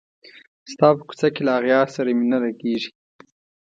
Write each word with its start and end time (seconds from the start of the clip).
ستا 0.71 0.87
په 0.97 1.03
کوڅه 1.07 1.27
کي 1.35 1.41
له 1.47 1.51
اغیار 1.59 1.87
سره 1.95 2.09
مي 2.17 2.25
نه 2.33 2.37
لګیږي 2.43 2.91